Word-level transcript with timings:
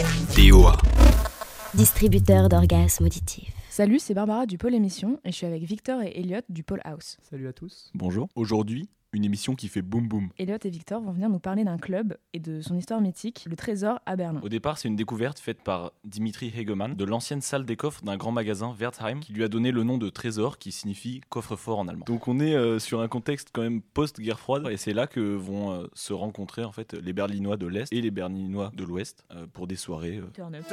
DOA. 0.00 0.78
Distributeur 1.74 2.48
d'orgasmes 2.48 3.04
auditifs. 3.04 3.52
Salut, 3.68 3.98
c'est 3.98 4.14
Barbara 4.14 4.46
du 4.46 4.56
pôle 4.56 4.74
émission 4.74 5.20
et 5.24 5.30
je 5.30 5.36
suis 5.36 5.46
avec 5.46 5.62
Victor 5.62 6.00
et 6.02 6.18
Elliot 6.18 6.40
du 6.48 6.62
pôle 6.62 6.80
house. 6.84 7.18
Salut 7.22 7.46
à 7.48 7.52
tous. 7.52 7.90
Bonjour. 7.94 8.28
Aujourd'hui, 8.34 8.88
une 9.12 9.24
émission 9.24 9.54
qui 9.54 9.68
fait 9.68 9.82
boum 9.82 10.06
boum. 10.08 10.28
Elliot 10.38 10.56
et 10.64 10.70
Victor 10.70 11.00
vont 11.02 11.12
venir 11.12 11.28
nous 11.28 11.38
parler 11.38 11.64
d'un 11.64 11.78
club 11.78 12.16
et 12.32 12.38
de 12.38 12.60
son 12.60 12.76
histoire 12.76 13.00
mythique, 13.00 13.44
le 13.48 13.56
Trésor 13.56 14.00
à 14.06 14.16
Berlin. 14.16 14.40
Au 14.42 14.48
départ, 14.48 14.78
c'est 14.78 14.88
une 14.88 14.96
découverte 14.96 15.38
faite 15.38 15.62
par 15.62 15.92
Dimitri 16.04 16.52
Hegemann 16.56 16.94
de 16.94 17.04
l'ancienne 17.04 17.40
salle 17.40 17.64
des 17.64 17.76
coffres 17.76 18.02
d'un 18.04 18.16
grand 18.16 18.32
magasin 18.32 18.74
Wertheim 18.78 19.20
qui 19.20 19.32
lui 19.32 19.42
a 19.44 19.48
donné 19.48 19.72
le 19.72 19.82
nom 19.82 19.98
de 19.98 20.08
Trésor 20.10 20.58
qui 20.58 20.70
signifie 20.72 21.20
coffre-fort 21.28 21.78
en 21.80 21.88
allemand. 21.88 22.04
Donc 22.06 22.28
on 22.28 22.38
est 22.40 22.54
euh, 22.54 22.78
sur 22.78 23.00
un 23.00 23.08
contexte 23.08 23.48
quand 23.52 23.62
même 23.62 23.80
post-guerre 23.82 24.38
froide 24.38 24.66
et 24.70 24.76
c'est 24.76 24.92
là 24.92 25.06
que 25.06 25.20
vont 25.20 25.72
euh, 25.72 25.86
se 25.94 26.12
rencontrer 26.12 26.64
en 26.64 26.72
fait 26.72 26.92
les 26.94 27.12
Berlinois 27.12 27.56
de 27.56 27.66
l'Est 27.66 27.92
et 27.92 28.00
les 28.00 28.10
Berlinois 28.10 28.70
de 28.74 28.84
l'Ouest 28.84 29.24
euh, 29.32 29.46
pour 29.52 29.66
des 29.66 29.76
soirées. 29.76 30.18
euh. 30.18 30.30
Turn 30.34 30.54
up. 30.54 30.64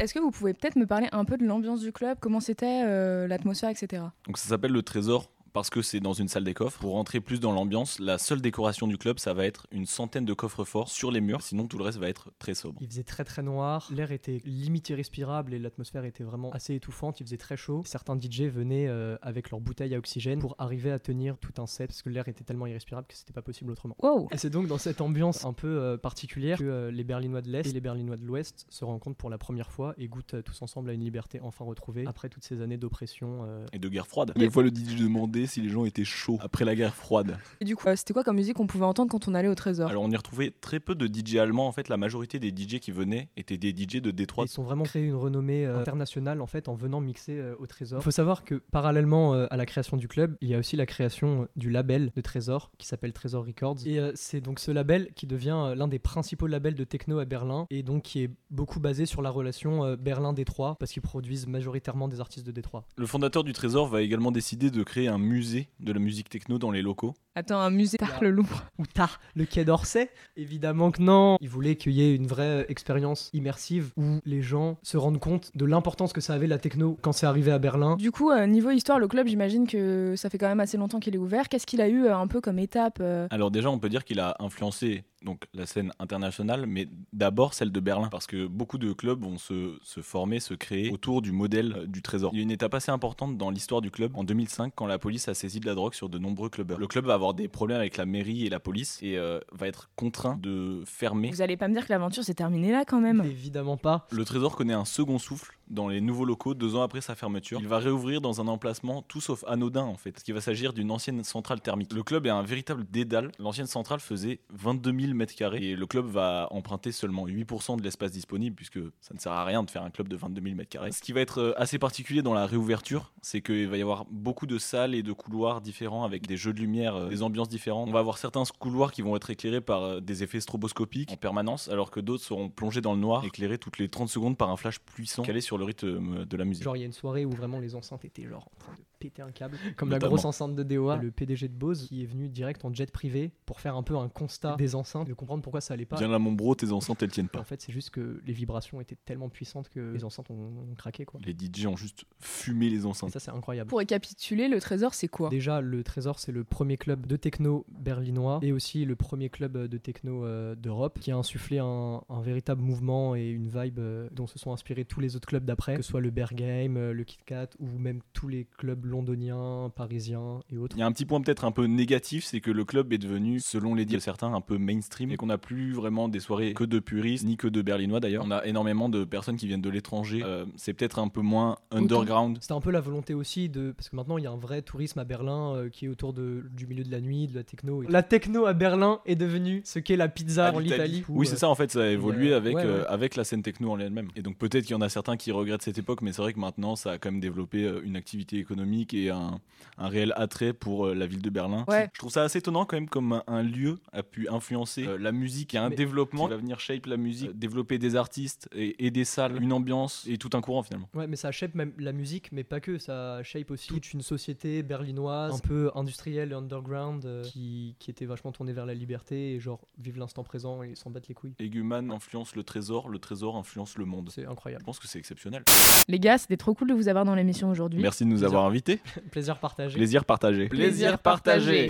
Est-ce 0.00 0.12
que 0.14 0.18
vous 0.18 0.30
pouvez 0.30 0.54
peut-être 0.54 0.76
me 0.76 0.86
parler 0.86 1.08
un 1.12 1.24
peu 1.24 1.36
de 1.36 1.44
l'ambiance 1.44 1.80
du 1.80 1.92
club, 1.92 2.18
comment 2.20 2.40
c'était, 2.40 2.82
euh, 2.84 3.26
l'atmosphère, 3.28 3.70
etc. 3.70 4.02
Donc 4.26 4.38
ça 4.38 4.48
s'appelle 4.48 4.72
le 4.72 4.82
Trésor 4.82 5.30
parce 5.54 5.70
que 5.70 5.80
c'est 5.82 6.00
dans 6.00 6.12
une 6.12 6.26
salle 6.28 6.42
des 6.44 6.52
coffres. 6.52 6.80
Pour 6.80 6.92
rentrer 6.94 7.20
plus 7.20 7.38
dans 7.40 7.52
l'ambiance, 7.52 8.00
la 8.00 8.18
seule 8.18 8.42
décoration 8.42 8.88
du 8.88 8.98
club, 8.98 9.18
ça 9.20 9.32
va 9.34 9.46
être 9.46 9.66
une 9.70 9.86
centaine 9.86 10.24
de 10.24 10.34
coffres 10.34 10.64
forts 10.64 10.90
sur 10.90 11.12
les 11.12 11.20
murs, 11.20 11.42
sinon 11.42 11.66
tout 11.68 11.78
le 11.78 11.84
reste 11.84 11.98
va 11.98 12.08
être 12.08 12.32
très 12.40 12.54
sobre. 12.54 12.78
Il 12.82 12.88
faisait 12.88 13.04
très 13.04 13.24
très 13.24 13.42
noir, 13.42 13.88
l'air 13.94 14.10
était 14.10 14.42
limite 14.44 14.90
irrespirable 14.90 15.54
et 15.54 15.60
l'atmosphère 15.60 16.04
était 16.04 16.24
vraiment 16.24 16.50
assez 16.50 16.74
étouffante, 16.74 17.20
il 17.20 17.24
faisait 17.24 17.36
très 17.36 17.56
chaud. 17.56 17.82
Certains 17.86 18.18
DJ 18.20 18.42
venaient 18.42 18.88
euh, 18.88 19.16
avec 19.22 19.50
leur 19.50 19.60
bouteille 19.60 19.94
à 19.94 19.98
oxygène 19.98 20.40
pour 20.40 20.56
arriver 20.58 20.90
à 20.90 20.98
tenir 20.98 21.38
tout 21.38 21.52
un 21.62 21.66
set 21.66 21.86
parce 21.86 22.02
que 22.02 22.10
l'air 22.10 22.26
était 22.26 22.42
tellement 22.44 22.66
irrespirable 22.66 23.06
que 23.06 23.14
c'était 23.14 23.32
pas 23.32 23.42
possible 23.42 23.70
autrement. 23.70 23.94
Wow 24.02 24.28
Et 24.32 24.38
c'est 24.38 24.50
donc 24.50 24.66
dans 24.66 24.78
cette 24.78 25.00
ambiance 25.00 25.44
un 25.44 25.52
peu 25.52 25.68
euh, 25.78 25.96
particulière 25.96 26.58
que 26.58 26.64
euh, 26.64 26.90
les 26.90 27.04
Berlinois 27.04 27.42
de 27.42 27.50
l'Est 27.50 27.68
et 27.68 27.72
les 27.72 27.80
Berlinois 27.80 28.16
de 28.16 28.24
l'Ouest 28.24 28.66
se 28.70 28.84
rencontrent 28.84 29.16
pour 29.16 29.30
la 29.30 29.38
première 29.38 29.70
fois 29.70 29.94
et 29.98 30.08
goûtent 30.08 30.34
euh, 30.34 30.42
tous 30.42 30.60
ensemble 30.62 30.90
à 30.90 30.94
une 30.94 31.04
liberté 31.04 31.38
enfin 31.40 31.64
retrouvée 31.64 32.04
après 32.08 32.28
toutes 32.28 32.42
ces 32.44 32.60
années 32.60 32.76
d'oppression. 32.76 33.44
euh, 33.46 33.66
Et 33.72 33.78
de 33.78 33.88
guerre 33.88 34.08
froide. 34.08 34.32
Des 34.34 34.50
fois, 34.50 34.64
le 34.64 34.70
DJ 34.70 34.96
demandait 34.96 35.43
si 35.46 35.60
les 35.60 35.68
gens 35.68 35.84
étaient 35.84 36.04
chauds 36.04 36.38
après 36.40 36.64
la 36.64 36.74
guerre 36.74 36.94
froide. 36.94 37.38
Et 37.60 37.64
du 37.64 37.76
coup, 37.76 37.88
euh, 37.88 37.96
c'était 37.96 38.12
quoi 38.12 38.24
comme 38.24 38.36
musique 38.36 38.56
qu'on 38.56 38.66
pouvait 38.66 38.84
entendre 38.84 39.10
quand 39.10 39.28
on 39.28 39.34
allait 39.34 39.48
au 39.48 39.54
Trésor 39.54 39.90
Alors 39.90 40.02
on 40.02 40.10
y 40.10 40.16
retrouvait 40.16 40.52
très 40.60 40.80
peu 40.80 40.94
de 40.94 41.06
DJ 41.06 41.36
allemands. 41.36 41.66
En 41.66 41.72
fait, 41.72 41.88
la 41.88 41.96
majorité 41.96 42.38
des 42.38 42.48
DJ 42.48 42.80
qui 42.80 42.90
venaient 42.90 43.28
étaient 43.36 43.58
des 43.58 43.70
DJ 43.70 44.00
de 44.00 44.10
Détroit. 44.10 44.44
Ils 44.44 44.48
sont 44.48 44.62
vraiment 44.62 44.84
créé 44.84 45.02
une 45.02 45.14
renommée 45.14 45.66
euh, 45.66 45.78
internationale 45.78 46.40
en 46.40 46.46
fait 46.46 46.68
en 46.68 46.74
venant 46.74 47.00
mixer 47.00 47.38
euh, 47.38 47.54
au 47.58 47.66
Trésor. 47.66 48.00
Il 48.00 48.04
faut 48.04 48.10
savoir 48.10 48.44
que 48.44 48.56
parallèlement 48.70 49.34
euh, 49.34 49.46
à 49.50 49.56
la 49.56 49.66
création 49.66 49.96
du 49.96 50.08
club, 50.08 50.36
il 50.40 50.48
y 50.48 50.54
a 50.54 50.58
aussi 50.58 50.76
la 50.76 50.86
création 50.86 51.42
euh, 51.42 51.46
du 51.56 51.70
label 51.70 52.10
de 52.14 52.20
Trésor 52.20 52.70
qui 52.78 52.86
s'appelle 52.86 53.12
Trésor 53.12 53.46
Records. 53.46 53.76
Et 53.86 53.98
euh, 53.98 54.12
c'est 54.14 54.40
donc 54.40 54.58
ce 54.58 54.70
label 54.70 55.10
qui 55.14 55.26
devient 55.26 55.56
euh, 55.56 55.74
l'un 55.74 55.88
des 55.88 55.98
principaux 55.98 56.46
labels 56.46 56.74
de 56.74 56.84
techno 56.84 57.18
à 57.18 57.24
Berlin 57.24 57.66
et 57.70 57.82
donc 57.82 58.02
qui 58.02 58.22
est 58.22 58.30
beaucoup 58.50 58.80
basé 58.80 59.06
sur 59.06 59.22
la 59.22 59.30
relation 59.30 59.84
euh, 59.84 59.96
Berlin-Détroit 59.96 60.76
parce 60.78 60.92
qu'ils 60.92 61.02
produisent 61.02 61.46
majoritairement 61.46 62.08
des 62.08 62.20
artistes 62.20 62.46
de 62.46 62.52
Détroit. 62.52 62.86
Le 62.96 63.06
fondateur 63.06 63.44
du 63.44 63.52
Trésor 63.52 63.88
va 63.88 64.02
également 64.02 64.32
décider 64.32 64.70
de 64.70 64.82
créer 64.82 65.08
un 65.08 65.18
musée 65.18 65.33
de 65.80 65.92
la 65.92 65.98
musique 65.98 66.28
techno 66.28 66.58
dans 66.58 66.70
les 66.70 66.82
locaux. 66.82 67.14
Attends, 67.34 67.58
un 67.58 67.70
musée 67.70 67.98
par 67.98 68.22
le 68.22 68.30
Louvre. 68.30 68.64
Ou 68.78 68.86
tard, 68.86 69.20
le 69.34 69.44
Quai 69.44 69.64
d'Orsay 69.64 70.08
Évidemment 70.36 70.92
que 70.92 71.02
non. 71.02 71.36
Il 71.40 71.48
voulait 71.48 71.74
qu'il 71.74 71.92
y 71.92 72.02
ait 72.02 72.14
une 72.14 72.26
vraie 72.26 72.62
euh, 72.62 72.64
expérience 72.68 73.30
immersive 73.32 73.90
où 73.96 74.20
les 74.24 74.40
gens 74.40 74.78
se 74.82 74.96
rendent 74.96 75.18
compte 75.18 75.50
de 75.56 75.64
l'importance 75.64 76.12
que 76.12 76.20
ça 76.20 76.34
avait 76.34 76.46
la 76.46 76.58
techno 76.58 76.96
quand 77.02 77.12
c'est 77.12 77.26
arrivé 77.26 77.50
à 77.50 77.58
Berlin. 77.58 77.96
Du 77.96 78.12
coup, 78.12 78.30
euh, 78.30 78.46
niveau 78.46 78.70
histoire, 78.70 78.98
le 78.98 79.08
club, 79.08 79.26
j'imagine 79.26 79.66
que 79.66 80.14
ça 80.16 80.30
fait 80.30 80.38
quand 80.38 80.48
même 80.48 80.60
assez 80.60 80.76
longtemps 80.76 81.00
qu'il 81.00 81.14
est 81.14 81.18
ouvert. 81.18 81.48
Qu'est-ce 81.48 81.66
qu'il 81.66 81.80
a 81.80 81.88
eu 81.88 82.04
euh, 82.04 82.16
un 82.16 82.28
peu 82.28 82.40
comme 82.40 82.58
étape 82.58 82.98
euh, 83.00 83.26
Alors 83.30 83.50
déjà, 83.50 83.70
on 83.70 83.78
peut 83.78 83.88
dire 83.88 84.04
qu'il 84.04 84.20
a 84.20 84.36
influencé 84.38 85.04
donc 85.24 85.46
la 85.54 85.66
scène 85.66 85.92
internationale, 85.98 86.66
mais 86.66 86.88
d'abord 87.12 87.54
celle 87.54 87.72
de 87.72 87.80
Berlin, 87.80 88.08
parce 88.08 88.26
que 88.26 88.46
beaucoup 88.46 88.78
de 88.78 88.92
clubs 88.92 89.22
vont 89.22 89.38
se, 89.38 89.78
se 89.82 90.00
former, 90.00 90.40
se 90.40 90.54
créer 90.54 90.90
autour 90.90 91.22
du 91.22 91.32
modèle 91.32 91.74
euh, 91.76 91.86
du 91.86 92.02
Trésor. 92.02 92.30
Il 92.32 92.38
y 92.38 92.40
a 92.40 92.42
une 92.42 92.50
étape 92.50 92.74
assez 92.74 92.90
importante 92.90 93.36
dans 93.36 93.50
l'histoire 93.50 93.80
du 93.80 93.90
club 93.90 94.16
en 94.16 94.24
2005, 94.24 94.72
quand 94.74 94.86
la 94.86 94.98
police 94.98 95.28
a 95.28 95.34
saisi 95.34 95.60
de 95.60 95.66
la 95.66 95.74
drogue 95.74 95.94
sur 95.94 96.08
de 96.08 96.18
nombreux 96.18 96.48
clubbers. 96.48 96.78
Le 96.78 96.86
club 96.86 97.06
va 97.06 97.14
avoir 97.14 97.34
des 97.34 97.48
problèmes 97.48 97.78
avec 97.78 97.96
la 97.96 98.06
mairie 98.06 98.46
et 98.46 98.50
la 98.50 98.60
police 98.60 98.98
et 99.02 99.16
euh, 99.16 99.40
va 99.52 99.66
être 99.66 99.90
contraint 99.96 100.38
de 100.40 100.82
fermer. 100.86 101.30
Vous 101.30 101.42
allez 101.42 101.56
pas 101.56 101.68
me 101.68 101.74
dire 101.74 101.86
que 101.86 101.92
l'aventure 101.92 102.22
s'est 102.22 102.34
terminée 102.34 102.70
là 102.70 102.84
quand 102.84 103.00
même 103.00 103.22
Évidemment 103.24 103.76
pas. 103.76 104.06
Le 104.10 104.24
Trésor 104.24 104.56
connaît 104.56 104.74
un 104.74 104.84
second 104.84 105.18
souffle 105.18 105.56
dans 105.68 105.88
les 105.88 106.00
nouveaux 106.00 106.24
locaux 106.24 106.54
deux 106.54 106.76
ans 106.76 106.82
après 106.82 107.00
sa 107.00 107.14
fermeture. 107.14 107.58
Il 107.60 107.68
va 107.68 107.78
réouvrir 107.78 108.20
dans 108.20 108.40
un 108.40 108.48
emplacement 108.48 109.02
tout 109.02 109.20
sauf 109.20 109.44
anodin 109.46 109.84
en 109.84 109.96
fait, 109.96 110.12
parce 110.12 110.22
qu'il 110.22 110.34
va 110.34 110.40
s'agir 110.40 110.72
d'une 110.72 110.90
ancienne 110.90 111.24
centrale 111.24 111.60
thermique. 111.60 111.92
Le 111.92 112.02
club 112.02 112.26
est 112.26 112.30
un 112.30 112.42
véritable 112.42 112.84
dédale. 112.90 113.32
L'ancienne 113.38 113.66
centrale 113.66 114.00
faisait 114.00 114.40
22 114.50 115.00
000 115.00 115.13
mètres 115.14 115.34
carrés 115.34 115.70
et 115.70 115.76
le 115.76 115.86
club 115.86 116.06
va 116.06 116.48
emprunter 116.50 116.92
seulement 116.92 117.26
8% 117.26 117.76
de 117.76 117.82
l'espace 117.82 118.12
disponible 118.12 118.56
puisque 118.56 118.78
ça 119.00 119.14
ne 119.14 119.18
sert 119.18 119.32
à 119.32 119.44
rien 119.44 119.62
de 119.62 119.70
faire 119.70 119.82
un 119.82 119.90
club 119.90 120.08
de 120.08 120.16
22 120.16 120.42
000 120.42 120.54
mètres 120.54 120.70
carrés. 120.70 120.92
Ce 120.92 121.00
qui 121.00 121.12
va 121.12 121.20
être 121.20 121.38
euh, 121.38 121.52
assez 121.56 121.78
particulier 121.78 122.22
dans 122.22 122.34
la 122.34 122.46
réouverture, 122.46 123.12
c'est 123.22 123.40
qu'il 123.40 123.68
va 123.68 123.76
y 123.76 123.82
avoir 123.82 124.04
beaucoup 124.10 124.46
de 124.46 124.58
salles 124.58 124.94
et 124.94 125.02
de 125.02 125.12
couloirs 125.12 125.60
différents 125.60 126.04
avec 126.04 126.26
des 126.26 126.36
jeux 126.36 126.52
de 126.52 126.60
lumière, 126.60 126.96
euh, 126.96 127.08
des 127.08 127.22
ambiances 127.22 127.48
différentes. 127.48 127.88
On 127.88 127.92
va 127.92 128.00
avoir 128.00 128.18
certains 128.18 128.42
couloirs 128.58 128.92
qui 128.92 129.02
vont 129.02 129.16
être 129.16 129.30
éclairés 129.30 129.60
par 129.60 129.82
euh, 129.82 130.00
des 130.00 130.22
effets 130.22 130.40
stroboscopiques 130.40 131.12
en 131.12 131.16
permanence, 131.16 131.68
alors 131.68 131.90
que 131.90 132.00
d'autres 132.00 132.24
seront 132.24 132.48
plongés 132.48 132.80
dans 132.80 132.94
le 132.94 133.00
noir, 133.00 133.24
éclairés 133.24 133.58
toutes 133.58 133.78
les 133.78 133.88
30 133.88 134.08
secondes 134.08 134.36
par 134.36 134.50
un 134.50 134.56
flash 134.56 134.78
puissant 134.80 135.22
calé 135.22 135.40
sur 135.40 135.58
le 135.58 135.64
rythme 135.64 136.24
de 136.24 136.36
la 136.36 136.44
musique. 136.44 136.64
Genre 136.64 136.76
il 136.76 136.80
y 136.80 136.82
a 136.82 136.86
une 136.86 136.92
soirée 136.92 137.24
où 137.24 137.30
vraiment 137.30 137.60
les 137.60 137.74
enceintes 137.74 138.04
étaient 138.04 138.26
genre 138.26 138.48
en 138.54 138.58
train 138.58 138.72
de 138.72 138.93
péter 139.10 139.22
un 139.22 139.30
câble, 139.32 139.56
comme 139.76 139.90
la 139.90 139.98
grosse 139.98 140.24
enceinte 140.24 140.54
de 140.56 140.62
DOA. 140.62 140.96
Le 140.96 141.10
PDG 141.10 141.48
de 141.48 141.54
Bose 141.54 141.86
qui 141.88 142.02
est 142.02 142.06
venu 142.06 142.28
direct 142.28 142.64
en 142.64 142.72
jet 142.72 142.90
privé 142.90 143.32
pour 143.46 143.60
faire 143.60 143.76
un 143.76 143.82
peu 143.82 143.96
un 143.96 144.08
constat 144.08 144.56
des 144.56 144.74
enceintes, 144.74 145.06
de 145.08 145.14
comprendre 145.14 145.42
pourquoi 145.42 145.60
ça 145.60 145.74
allait 145.74 145.84
pas. 145.84 145.96
Viens 145.96 146.08
là 146.08 146.18
mon 146.18 146.32
bro, 146.32 146.54
tes 146.54 146.72
enceintes 146.72 147.02
elles 147.02 147.10
tiennent 147.10 147.28
pas. 147.28 147.40
En 147.40 147.44
fait, 147.44 147.60
c'est 147.60 147.72
juste 147.72 147.90
que 147.90 148.20
les 148.26 148.32
vibrations 148.32 148.80
étaient 148.80 148.96
tellement 149.04 149.28
puissantes 149.28 149.68
que 149.68 149.92
les 149.92 150.04
enceintes 150.04 150.30
ont, 150.30 150.34
ont 150.70 150.74
craqué 150.76 151.04
quoi. 151.04 151.20
Les 151.24 151.32
DJ 151.34 151.66
ont 151.66 151.76
juste 151.76 152.04
fumé 152.18 152.70
les 152.70 152.82
Et 152.82 152.86
enceintes. 152.86 153.10
ça 153.10 153.20
c'est 153.20 153.30
incroyable. 153.30 153.68
Pour 153.68 153.78
récapituler, 153.78 154.48
le 154.48 154.60
Trésor, 154.60 154.94
c'est 154.94 155.08
quoi? 155.08 155.28
Déjà, 155.28 155.60
le 155.60 155.82
Trésor, 155.84 156.18
c'est 156.18 156.32
le 156.32 156.44
premier 156.44 156.76
club 156.76 157.06
de 157.06 157.16
techno 157.16 157.66
berlinois 157.68 158.40
et 158.42 158.52
aussi 158.52 158.84
le 158.84 158.96
premier 158.96 159.28
club 159.28 159.56
de 159.68 159.78
techno 159.78 160.24
euh, 160.24 160.54
d'Europe 160.54 160.98
qui 161.00 161.10
a 161.10 161.16
insufflé 161.16 161.58
un, 161.58 162.02
un 162.08 162.20
véritable 162.22 162.62
mouvement 162.62 163.14
et 163.14 163.28
une 163.28 163.48
vibe 163.48 163.78
euh, 163.78 164.08
dont 164.12 164.26
se 164.26 164.38
sont 164.38 164.52
inspirés 164.52 164.84
tous 164.84 165.00
les 165.00 165.16
autres 165.16 165.26
clubs 165.28 165.44
d'après, 165.44 165.76
que 165.76 165.82
ce 165.82 165.88
soit 165.90 166.00
le 166.00 166.10
Bergheim, 166.10 166.76
euh, 166.76 166.92
le 166.92 167.04
Kit 167.04 167.18
Kat 167.26 167.48
ou 167.58 167.66
même 167.78 168.00
tous 168.12 168.28
les 168.28 168.46
clubs 168.58 168.84
londoniens, 168.94 169.70
parisiens 169.74 170.40
et 170.50 170.58
autres. 170.58 170.76
Il 170.76 170.80
y 170.80 170.82
a 170.82 170.86
un 170.86 170.92
petit 170.92 171.04
point 171.04 171.20
peut-être 171.20 171.44
un 171.44 171.52
peu 171.52 171.66
négatif, 171.66 172.24
c'est 172.24 172.40
que 172.40 172.50
le 172.50 172.64
club 172.64 172.92
est 172.92 172.98
devenu, 172.98 173.40
selon 173.40 173.74
les 173.74 173.84
dires 173.84 173.98
de 173.98 174.02
certains, 174.02 174.32
un 174.32 174.40
peu 174.40 174.58
mainstream 174.58 175.10
et 175.10 175.16
qu'on 175.16 175.26
n'a 175.26 175.38
plus 175.38 175.72
vraiment 175.72 176.08
des 176.08 176.20
soirées 176.20 176.54
que 176.54 176.64
de 176.64 176.78
puristes, 176.78 177.24
ni 177.24 177.36
que 177.36 177.48
de 177.48 177.62
berlinois 177.62 178.00
d'ailleurs. 178.00 178.24
On 178.26 178.30
a 178.30 178.44
énormément 178.46 178.88
de 178.88 179.04
personnes 179.04 179.36
qui 179.36 179.46
viennent 179.46 179.60
de 179.60 179.70
l'étranger. 179.70 180.22
Euh, 180.24 180.46
c'est 180.56 180.72
peut-être 180.72 180.98
un 180.98 181.08
peu 181.08 181.20
moins 181.20 181.56
underground. 181.70 182.38
C'était 182.40 182.54
un 182.54 182.60
peu 182.60 182.70
la 182.70 182.80
volonté 182.80 183.14
aussi 183.14 183.48
de. 183.48 183.72
Parce 183.76 183.88
que 183.88 183.96
maintenant, 183.96 184.18
il 184.18 184.24
y 184.24 184.26
a 184.26 184.30
un 184.30 184.36
vrai 184.36 184.62
tourisme 184.62 184.98
à 184.98 185.04
Berlin 185.04 185.54
euh, 185.54 185.68
qui 185.68 185.86
est 185.86 185.88
autour 185.88 186.12
de, 186.12 186.44
du 186.52 186.66
milieu 186.66 186.84
de 186.84 186.90
la 186.90 187.00
nuit, 187.00 187.26
de 187.26 187.34
la 187.34 187.42
techno. 187.42 187.82
La 187.82 188.02
techno 188.02 188.46
à 188.46 188.52
Berlin 188.52 189.00
est 189.06 189.16
devenue 189.16 189.62
ce 189.64 189.78
qu'est 189.78 189.96
la 189.96 190.08
pizza 190.08 190.52
en 190.52 190.60
Italie. 190.60 191.04
où, 191.08 191.18
Oui, 191.18 191.26
euh, 191.26 191.30
c'est 191.30 191.36
ça 191.36 191.48
en 191.48 191.54
fait, 191.54 191.70
ça 191.70 191.82
a 191.82 191.86
évolué 191.86 192.32
euh, 192.32 192.36
avec, 192.36 192.56
ouais, 192.56 192.64
euh, 192.64 192.80
ouais. 192.80 192.86
avec 192.88 193.16
la 193.16 193.24
scène 193.24 193.42
techno 193.42 193.70
en 193.70 193.78
elle-même. 193.78 194.08
Et 194.16 194.22
donc 194.22 194.36
peut-être 194.38 194.64
qu'il 194.64 194.72
y 194.72 194.76
en 194.76 194.80
a 194.80 194.88
certains 194.88 195.16
qui 195.16 195.32
regrettent 195.32 195.62
cette 195.62 195.78
époque, 195.78 196.02
mais 196.02 196.12
c'est 196.12 196.22
vrai 196.22 196.32
que 196.32 196.40
maintenant 196.40 196.76
ça 196.76 196.92
a 196.92 196.98
quand 196.98 197.10
même 197.10 197.20
développé 197.20 197.64
euh, 197.64 197.80
une 197.84 197.96
activité 197.96 198.38
économique 198.38 198.83
et 198.92 199.08
un, 199.10 199.40
un 199.78 199.88
réel 199.88 200.12
attrait 200.16 200.52
pour 200.52 200.86
euh, 200.86 200.94
la 200.94 201.06
ville 201.06 201.22
de 201.22 201.30
Berlin. 201.30 201.64
Ouais. 201.68 201.88
Je 201.94 201.98
trouve 202.00 202.10
ça 202.12 202.22
assez 202.24 202.38
étonnant 202.38 202.66
quand 202.66 202.76
même 202.76 202.88
comme 202.88 203.12
un, 203.12 203.22
un 203.26 203.42
lieu 203.42 203.78
a 203.92 204.02
pu 204.02 204.28
influencer 204.28 204.86
euh, 204.86 204.98
la 204.98 205.12
musique 205.12 205.54
et 205.54 205.58
un 205.58 205.70
Mais- 205.70 205.76
développement 205.76 206.24
qui 206.24 206.30
va 206.30 206.36
venir 206.36 206.60
shape 206.60 206.86
la 206.86 206.96
musique, 206.96 207.30
euh, 207.30 207.34
développer 207.34 207.78
des 207.78 207.96
artistes 207.96 208.48
et, 208.54 208.84
et 208.86 208.90
des 208.90 209.04
salles, 209.04 209.40
une 209.42 209.52
ambiance 209.52 210.04
et 210.08 210.18
tout 210.18 210.30
un 210.34 210.40
courant 210.40 210.62
finalement. 210.62 210.88
Ouais, 210.94 211.06
mais 211.06 211.16
ça 211.16 211.32
shape 211.32 211.54
même 211.54 211.72
la 211.78 211.92
musique, 211.92 212.30
mais 212.32 212.44
pas 212.44 212.60
que. 212.60 212.78
Ça 212.78 213.22
shape 213.22 213.50
aussi 213.50 213.68
toute 213.68 213.92
une 213.92 214.02
société 214.02 214.62
berlinoise, 214.62 215.34
un 215.34 215.38
peu 215.38 215.70
industrielle 215.74 216.32
et 216.32 216.34
underground, 216.34 217.04
euh, 217.06 217.22
qui, 217.22 217.76
qui 217.78 217.90
était 217.90 218.04
vachement 218.06 218.32
tournée 218.32 218.52
vers 218.52 218.66
la 218.66 218.74
liberté 218.74 219.34
et 219.34 219.40
genre 219.40 219.60
vivre 219.78 219.98
l'instant 219.98 220.24
présent 220.24 220.62
et 220.62 220.74
s'en 220.74 220.90
battre 220.90 221.06
les 221.08 221.14
couilles. 221.14 221.34
Eguman 221.38 221.90
influence 221.92 222.34
le 222.36 222.42
trésor, 222.42 222.88
le 222.88 222.98
trésor 222.98 223.36
influence 223.36 223.76
le 223.78 223.84
monde. 223.84 224.10
C'est 224.10 224.22
Je 224.24 224.28
incroyable. 224.28 224.64
pense 224.64 224.78
que 224.78 224.88
c'est 224.88 224.98
exceptionnel. 224.98 225.44
Les 225.88 225.98
gars, 226.00 226.18
c'était 226.18 226.36
trop 226.36 226.54
cool 226.54 226.68
de 226.68 226.74
vous 226.74 226.88
avoir 226.88 227.04
dans 227.04 227.14
l'émission 227.14 227.50
aujourd'hui. 227.50 227.80
Merci 227.82 228.04
de 228.04 228.08
nous 228.10 228.24
avoir 228.24 228.44
invités. 228.46 228.63
Plaisir 229.10 229.38
partagé. 229.38 229.76
Plaisir 229.76 230.04
partagé. 230.04 230.48
Plaisir 230.48 230.98
partagé. 230.98 231.68